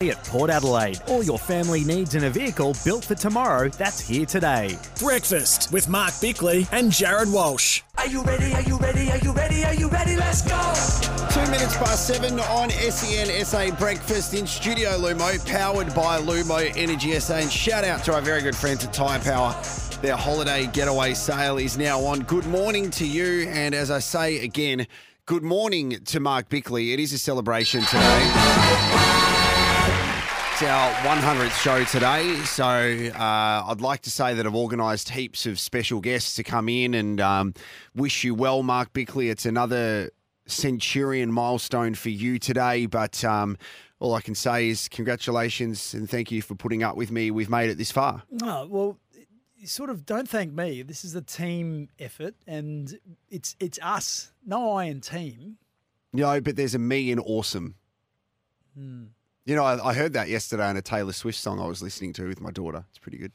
[0.00, 4.24] At Port Adelaide, all your family needs in a vehicle built for tomorrow that's here
[4.24, 4.78] today.
[5.00, 7.82] Breakfast with Mark Bickley and Jared Walsh.
[7.96, 8.54] Are you ready?
[8.54, 9.10] Are you ready?
[9.10, 9.64] Are you ready?
[9.64, 10.14] Are you ready?
[10.14, 10.54] Let's go!
[11.32, 17.18] Two minutes past seven on SEN SA Breakfast in Studio Lumo, powered by Lumo Energy
[17.18, 17.34] SA.
[17.34, 19.60] And shout out to our very good friends at Tyre Power.
[20.00, 22.20] Their holiday getaway sale is now on.
[22.20, 23.48] Good morning to you.
[23.48, 24.86] And as I say again,
[25.26, 26.92] good morning to Mark Bickley.
[26.92, 29.27] It is a celebration today.
[30.60, 35.46] It's our 100th show today, so uh, I'd like to say that I've organised heaps
[35.46, 37.54] of special guests to come in and um,
[37.94, 39.30] wish you well, Mark Bickley.
[39.30, 40.10] It's another
[40.46, 43.56] centurion milestone for you today, but um,
[44.00, 47.30] all I can say is congratulations and thank you for putting up with me.
[47.30, 48.24] We've made it this far.
[48.42, 48.98] Oh, well,
[49.64, 50.82] sort of don't thank me.
[50.82, 52.98] This is a team effort, and
[53.30, 55.58] it's it's us, no I in team.
[56.12, 57.76] No, but there's a me in awesome.
[58.76, 59.04] Hmm.
[59.48, 62.12] You know, I, I heard that yesterday on a Taylor Swift song I was listening
[62.12, 62.84] to with my daughter.
[62.90, 63.32] It's pretty good.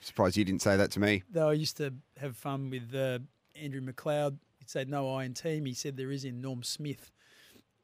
[0.00, 1.22] Surprised you didn't say that to me.
[1.30, 3.18] Though I used to have fun with uh,
[3.54, 4.38] Andrew McLeod.
[4.58, 5.66] He'd say no I in team.
[5.66, 7.12] He said there is in Norm Smith.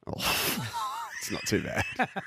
[1.19, 1.85] It's not too bad.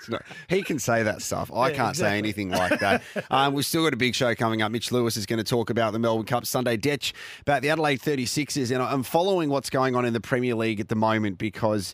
[0.09, 1.51] Not, he can say that stuff.
[1.53, 3.01] I Yeah, can't say anything like that.
[3.31, 4.71] Um, we've still got a big show coming up.
[4.71, 8.01] Mitch Lewis is going to talk about the Melbourne Cup Sunday Detch, about the Adelaide
[8.01, 8.71] 36ers.
[8.71, 11.93] And I'm following what's going on in the Premier League at the moment because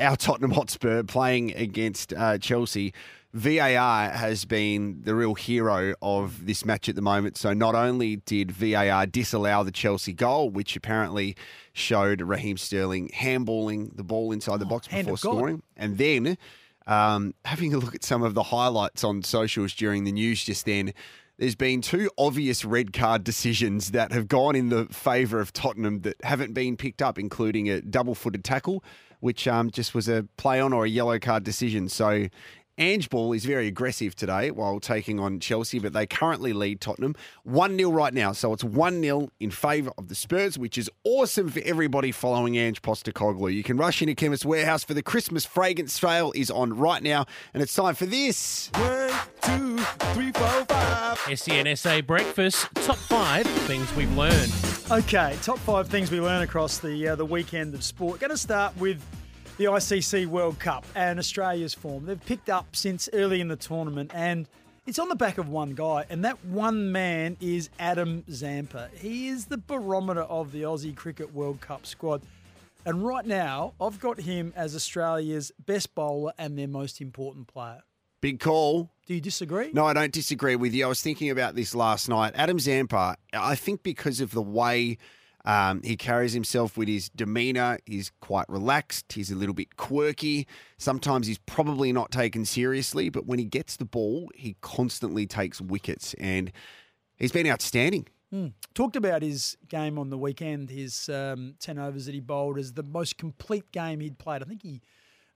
[0.00, 2.92] our Tottenham Hotspur playing against uh, Chelsea.
[3.32, 7.36] VAR has been the real hero of this match at the moment.
[7.36, 11.36] So not only did VAR disallow the Chelsea goal, which apparently
[11.72, 16.38] showed Raheem Sterling handballing the ball inside the box Oh, hand before scoring, and then
[16.88, 20.66] um, having a look at some of the highlights on socials during the news just
[20.66, 20.92] then,
[21.40, 26.02] there's been two obvious red card decisions that have gone in the favour of Tottenham
[26.02, 28.84] that haven't been picked up, including a double footed tackle,
[29.20, 31.88] which um, just was a play on or a yellow card decision.
[31.88, 32.28] So.
[32.80, 37.14] Ange Ball is very aggressive today while taking on Chelsea, but they currently lead Tottenham
[37.44, 38.32] 1 0 right now.
[38.32, 42.56] So it's 1 0 in favour of the Spurs, which is awesome for everybody following
[42.56, 43.52] Ange Postecoglou.
[43.52, 47.26] You can rush into Chemist Warehouse for the Christmas fragrance sale is on right now,
[47.52, 48.70] and it's time for this.
[48.72, 49.12] One,
[49.42, 49.76] two,
[50.14, 51.18] three, four, five.
[51.18, 54.52] SENSA E Breakfast, top five things we've learned.
[54.90, 58.20] Okay, top five things we learn across the uh, the weekend of sport.
[58.20, 59.04] Going to start with
[59.60, 62.06] the ICC World Cup and Australia's form.
[62.06, 64.48] They've picked up since early in the tournament, and
[64.86, 68.88] it's on the back of one guy, and that one man is Adam Zampa.
[68.94, 72.22] He is the barometer of the Aussie Cricket World Cup squad.
[72.86, 77.82] And right now, I've got him as Australia's best bowler and their most important player.
[78.22, 78.88] Big call.
[79.04, 79.72] Do you disagree?
[79.74, 80.86] No, I don't disagree with you.
[80.86, 82.32] I was thinking about this last night.
[82.34, 84.96] Adam Zampa, I think because of the way
[85.44, 89.12] um, he carries himself with his demeanour, he's quite relaxed.
[89.12, 90.46] He's a little bit quirky.
[90.78, 95.60] Sometimes he's probably not taken seriously, but when he gets the ball, he constantly takes
[95.60, 96.52] wickets, and
[97.16, 98.06] he's been outstanding.
[98.74, 102.74] Talked about his game on the weekend, his um, 10 overs that he bowled as
[102.74, 104.42] the most complete game he'd played.
[104.42, 104.82] I think he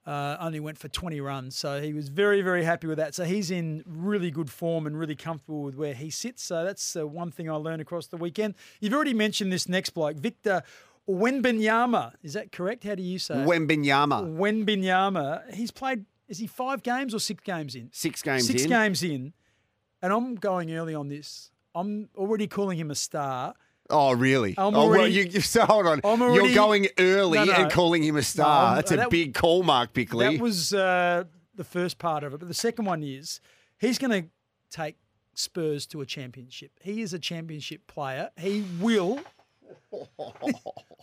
[0.06, 1.56] uh, only went for 20 runs.
[1.56, 3.14] So he was very, very happy with that.
[3.14, 6.42] So he's in really good form and really comfortable with where he sits.
[6.42, 8.54] So that's uh, one thing I learned across the weekend.
[8.80, 10.62] You've already mentioned this next bloke, Victor
[11.08, 12.12] Wenbenyama.
[12.22, 12.84] Is that correct?
[12.84, 13.46] How do you say it?
[13.46, 15.54] Wembenyama, Wenbenyama.
[15.54, 17.88] He's played, is he five games or six games in?
[17.92, 18.68] six games Six in.
[18.70, 19.32] games in.
[20.02, 21.50] And I'm going early on this.
[21.74, 23.54] I'm already calling him a star.
[23.90, 24.54] Oh, really?
[24.56, 26.00] I'm oh, well, already- you, you, so hold on.
[26.04, 27.52] I'm You're going early No, no.
[27.52, 28.66] and calling him a star.
[28.68, 30.36] I'm- That's a that- big call, Mark Bickley.
[30.36, 31.24] That was uh,
[31.54, 32.38] the first part of it.
[32.38, 33.40] But the second one is
[33.78, 34.28] he's going to
[34.70, 34.96] take
[35.34, 36.72] Spurs to a championship.
[36.80, 38.30] He is a championship player.
[38.38, 39.20] He will.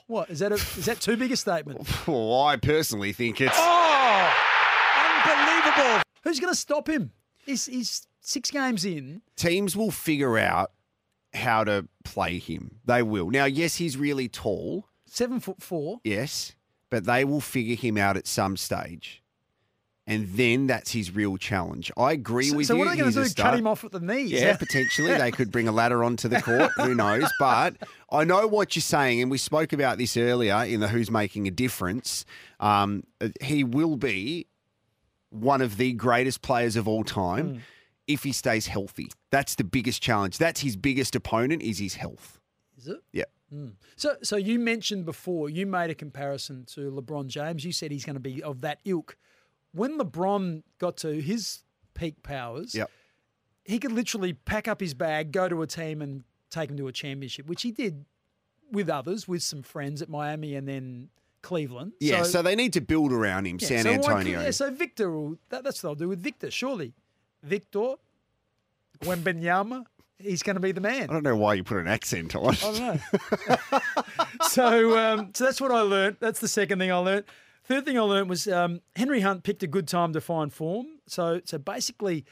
[0.07, 0.51] what is that?
[0.51, 1.87] A, is that too big a statement?
[2.07, 3.55] well, I personally think it's.
[3.57, 4.33] Oh,
[5.25, 6.01] unbelievable!
[6.23, 7.11] Who's going to stop him?
[7.45, 9.21] He's, he's six games in.
[9.35, 10.71] teams will figure out
[11.33, 12.79] how to play him.
[12.85, 13.29] They will.
[13.29, 15.99] Now, yes, he's really tall, Seven foot four.
[16.03, 16.55] yes,
[16.89, 19.17] but they will figure him out at some stage.
[20.07, 21.91] And then that's his real challenge.
[21.95, 22.79] I agree So, with so you.
[22.79, 23.33] what are they going to do?
[23.41, 24.31] Cut him off at the knees?
[24.31, 25.13] Yeah, potentially.
[25.16, 26.72] They could bring a ladder onto the court.
[26.78, 27.31] Who knows?
[27.39, 27.75] But
[28.11, 31.47] I know what you're saying, and we spoke about this earlier in the Who's Making
[31.47, 32.25] a Difference.
[32.59, 33.03] Um,
[33.41, 34.47] he will be
[35.29, 37.59] one of the greatest players of all time Hmm.
[38.07, 39.09] If he stays healthy.
[39.29, 40.37] That's the biggest challenge.
[40.37, 42.39] That's his biggest opponent is his health.
[42.77, 43.01] Is it?
[43.11, 43.25] Yeah.
[43.49, 43.69] Hmm.
[43.95, 47.63] So, so you mentioned before you made a comparison to LeBron James.
[47.65, 49.17] You said he's going to be of that ilk.
[49.73, 51.63] When LeBron got to his
[51.93, 52.89] peak powers, Yep.
[53.65, 56.87] he could literally pack up his bag, go to a team, and take him to
[56.87, 58.05] a championship, which he did
[58.71, 61.09] with others, with some friends at Miami and then
[61.41, 61.93] Cleveland.
[61.99, 64.41] Yeah, so, they need to build around him, yeah, San so Antonio.
[64.41, 66.93] yeah, so Victor, will, that, that's what they'll do with Victor, surely.
[67.43, 67.96] Victor
[69.02, 69.85] Wembenyama,
[70.20, 71.09] he's going to be the man.
[71.09, 72.55] I don't know why you put an accent on.
[72.55, 73.79] I don't know.
[74.49, 76.17] so, um, so that's what I learned.
[76.20, 77.26] That's the second thing I learned.
[77.66, 80.99] Third thing I learned was um, Henry Hunt picked a good time to find form.
[81.08, 82.26] So, so basically,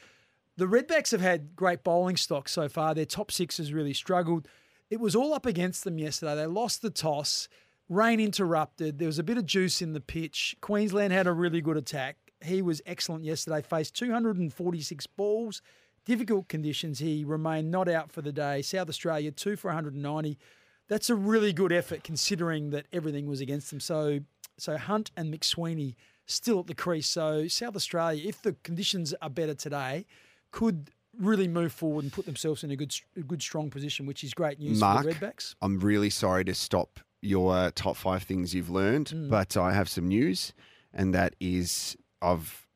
[0.56, 2.94] the Redbacks have had great bowling stock so far.
[2.94, 4.48] Their top six has really struggled.
[4.90, 6.34] It was all up against them yesterday.
[6.34, 7.48] They lost the toss.
[7.88, 8.98] Rain interrupted.
[8.98, 10.56] There was a bit of juice in the pitch.
[10.60, 12.29] Queensland had a really good attack.
[12.42, 13.62] He was excellent yesterday.
[13.62, 15.62] Faced 246 balls.
[16.04, 16.98] Difficult conditions.
[16.98, 18.62] He remained not out for the day.
[18.62, 20.38] South Australia, two for 190.
[20.88, 23.80] That's a really good effort considering that everything was against them.
[23.80, 24.20] So,
[24.58, 25.94] so Hunt and McSweeney
[26.26, 27.06] still at the crease.
[27.06, 30.06] So South Australia, if the conditions are better today,
[30.50, 34.24] could really move forward and put themselves in a good, a good strong position, which
[34.24, 35.54] is great news Mark, for the Redbacks.
[35.60, 39.28] I'm really sorry to stop your top five things you've learned, Mm.
[39.28, 40.54] but I have some news,
[40.92, 42.66] and that is I've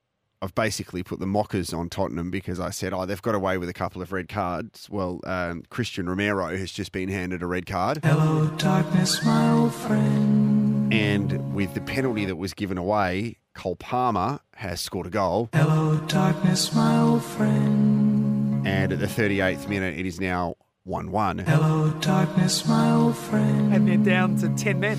[0.42, 3.70] I've basically put the mockers on Tottenham because I said, oh, they've got away with
[3.70, 4.90] a couple of red cards.
[4.90, 8.04] Well, um, Cristian Romero has just been handed a red card.
[8.04, 10.92] Hello, darkness, my old friend.
[10.92, 15.48] And with the penalty that was given away, Cole Palmer has scored a goal.
[15.54, 18.66] Hello, darkness, my old friend.
[18.66, 21.38] And at the 38th minute, it is now 1 1.
[21.38, 23.74] Hello, darkness, my old friend.
[23.74, 24.98] And they're down to 10 men.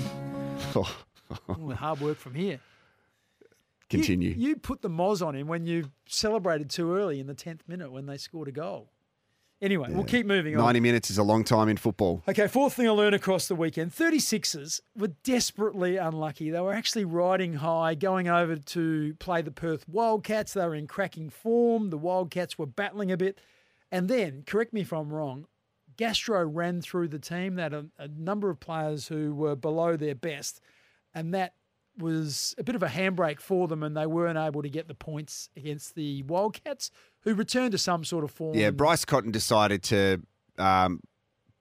[0.76, 2.58] Ooh, hard work from here.
[3.90, 4.34] You- Continue.
[4.36, 7.92] You, put the moz on him when you celebrated too early in the 10th minute
[7.92, 8.90] when they scored a goal.
[9.62, 10.62] Anyway, we'll keep moving on.
[10.62, 12.22] 90 minutes is a long time in football.
[12.28, 16.50] Okay, fourth thing I learned across the weekend 36ers were desperately unlucky.
[16.50, 20.52] They were actually riding high, going over to play the Perth Wildcats.
[20.52, 21.88] They were in cracking form.
[21.88, 23.40] The Wildcats were battling a bit.
[23.90, 25.46] And then, correct me if I'm wrong,
[25.96, 27.54] Gastro ran through the team.
[27.54, 30.60] They had a, a number of players who were below their best.
[31.14, 31.54] And that
[31.98, 34.94] was a bit of a handbrake for them, and they weren't able to get the
[34.94, 36.90] points against the Wildcats,
[37.20, 38.56] who returned to some sort of form.
[38.56, 40.22] Yeah, Bryce Cotton decided to
[40.58, 41.00] um,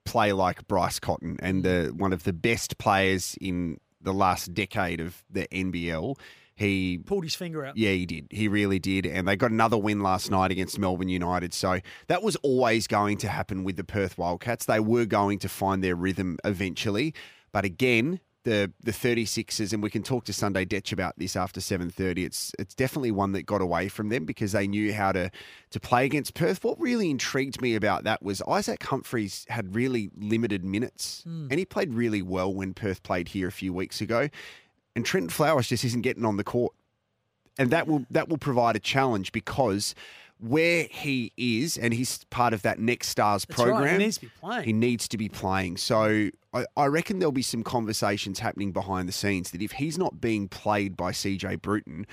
[0.05, 5.01] play like Bryce Cotton, and the one of the best players in the last decade
[5.01, 6.17] of the NBL.
[6.57, 7.75] He pulled his finger out.
[7.75, 8.27] Yeah, he did.
[8.31, 9.05] He really did.
[9.05, 11.53] And they got another win last night against Melbourne United.
[11.53, 14.65] So that was always going to happen with the Perth Wildcats.
[14.65, 17.13] They were going to find their rhythm eventually.
[17.51, 21.59] But again, the the 36ers, and we can talk to Sunday Detch about this after
[21.59, 25.29] 7.30, it's it's definitely one that got away from them because they knew how to,
[25.71, 26.63] to play against Perth.
[26.63, 31.23] What really intrigued me about that was Isaac Humphries had really limited minutes.
[31.23, 31.47] Hmm.
[31.51, 34.29] And he played really well when Perth played here a few weeks ago.
[34.95, 36.73] And Trent Flowers just isn't getting on the court
[37.57, 39.95] and that will that will provide a challenge because
[40.39, 43.97] where he is, and he's part of that Next Stars That's right, he program.
[43.99, 44.63] needs to be playing.
[44.63, 45.77] He needs to be playing.
[45.77, 49.97] So I, I reckon there'll be some conversations happening behind the scenes that if he's
[49.97, 52.05] not being played by CJ Bruton,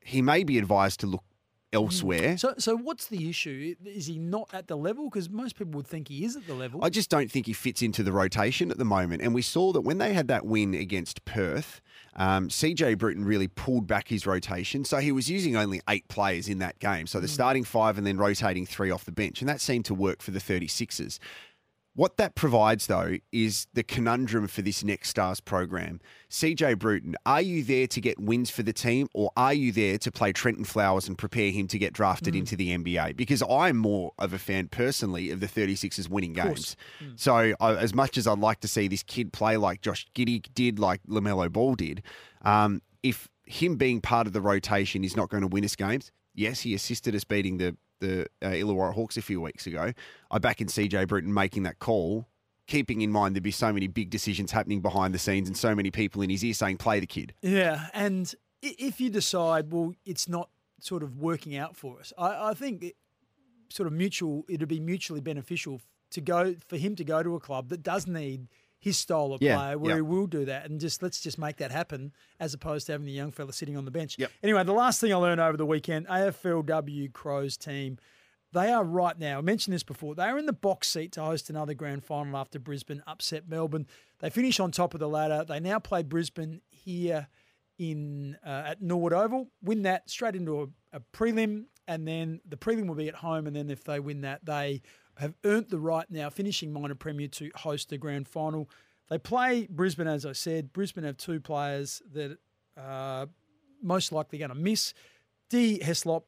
[0.00, 1.24] he may be advised to look
[1.70, 1.76] hmm.
[1.76, 2.38] elsewhere.
[2.38, 3.74] So, so what's the issue?
[3.84, 5.10] Is he not at the level?
[5.10, 6.82] Because most people would think he is at the level.
[6.82, 9.22] I just don't think he fits into the rotation at the moment.
[9.22, 11.80] And we saw that when they had that win against Perth,
[12.16, 14.84] um, CJ Bruton really pulled back his rotation.
[14.84, 17.06] So he was using only eight players in that game.
[17.06, 19.40] So the starting five and then rotating three off the bench.
[19.40, 21.18] And that seemed to work for the 36ers.
[21.94, 26.00] What that provides, though, is the conundrum for this Next Stars program.
[26.30, 29.98] CJ Bruton, are you there to get wins for the team, or are you there
[29.98, 33.16] to play Trentyn Flowers and prepare him to get drafted into the NBA?
[33.16, 36.76] Because I'm more of a fan personally of the 36ers winning games.
[37.16, 40.44] So, I, as much as I'd like to see this kid play like Josh Giddey
[40.54, 42.02] did, like LaMelo Ball did,
[42.42, 46.12] um, if him being part of the rotation is not going to win us games,
[46.34, 49.92] yes, he assisted us beating the the uh, Illawarra Hawks a few weeks ago.
[50.30, 52.26] I back in CJ Bruton making that call,
[52.66, 55.74] keeping in mind there'd be so many big decisions happening behind the scenes and so
[55.74, 57.34] many people in his ear saying, play the kid.
[57.42, 62.50] yeah, and if you decide, well, it's not sort of working out for us, I,
[62.50, 62.96] I think it,
[63.70, 64.44] sort of mutual.
[64.48, 65.80] It'd be mutually beneficial
[66.10, 68.48] to go for him to go to a club that does need
[68.80, 71.58] his style of Yeah, player, where he will do that, and just let's just make
[71.58, 74.16] that happen, as opposed to having the young fella sitting on the bench.
[74.18, 74.32] Yep.
[74.42, 77.98] Anyway, the last thing I learned over the weekend, AFLW Crows team.
[78.52, 81.22] They are right now, I mentioned this before, they are in the box seat to
[81.22, 83.86] host another grand final after Brisbane upset Melbourne.
[84.18, 85.44] They finish on top of the ladder.
[85.46, 87.28] They now play Brisbane here
[87.78, 92.56] in uh, at Norwood Oval, win that straight into a, a prelim, and then the
[92.56, 93.46] prelim will be at home.
[93.46, 94.82] And then if they win that, they
[95.20, 98.68] have earned the right now, finishing minor premier, to host the grand final.
[99.08, 100.72] They play Brisbane, as I said.
[100.72, 102.38] Brisbane have two players that
[102.76, 103.28] are
[103.82, 104.94] most likely going to miss.
[105.48, 105.80] D.
[105.82, 106.22] Heslop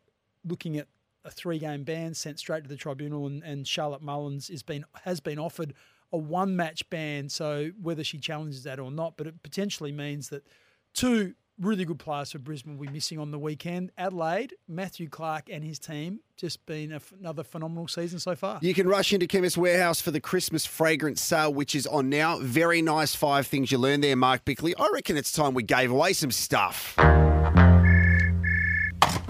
[0.45, 0.89] looking at
[1.25, 5.39] a three-game ban sent straight to the tribunal, and, and Charlotte Mullins been has been
[5.39, 5.75] offered
[6.13, 7.29] a one-match ban.
[7.29, 10.47] So whether she challenges that or not, but it potentially means that
[10.93, 13.93] two really good players for Brisbane will be missing on the weekend.
[13.97, 18.59] Adelaide, Matthew Clarke and his team just been a f another phenomenal season so far.
[18.63, 22.39] You can rush into Chemist Warehouse for the Christmas fragrance sale, which is on now.
[22.39, 24.75] Very nice five things you learned there, Mark Bickley.
[24.77, 26.95] I reckon it's time we gave away some stuff.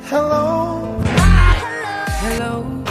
[0.08, 1.00] Hello.
[2.24, 2.84] Hello.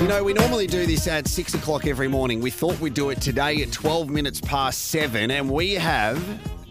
[0.00, 2.40] You know, we normally do this at six o'clock every morning.
[2.40, 6.18] We thought we'd do it today at 12 minutes past seven, and we have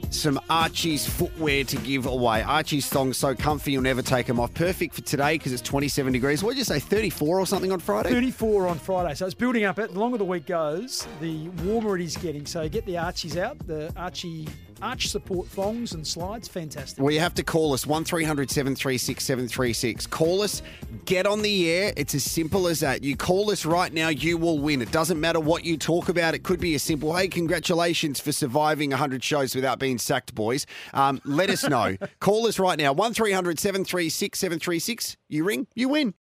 [0.09, 2.41] some Archie's footwear to give away.
[2.41, 4.53] Archie's thongs so comfy you'll never take them off.
[4.53, 6.43] Perfect for today because it's 27 degrees.
[6.43, 8.09] What did you say, 34 or something on Friday?
[8.09, 9.15] 34 on Friday.
[9.15, 9.75] So it's building up.
[9.75, 12.45] The longer the week goes, the warmer it is getting.
[12.45, 14.47] So get the Archies out, the Archie
[14.81, 16.48] arch support thongs and slides.
[16.48, 17.03] Fantastic.
[17.03, 20.07] Well, you have to call us 1300 736 736.
[20.07, 20.62] Call us,
[21.05, 21.93] get on the air.
[21.98, 23.03] It's as simple as that.
[23.03, 24.81] You call us right now, you will win.
[24.81, 26.34] It doesn't matter what you talk about.
[26.34, 30.65] It could be a simple, hey, congratulations for surviving 100 shows without being sacked, boys.
[30.93, 31.98] Um, let us know.
[32.19, 35.17] call us right now 1300 736 736.
[35.29, 36.13] You ring, you win.